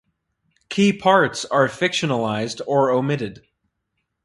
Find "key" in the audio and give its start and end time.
0.69-0.93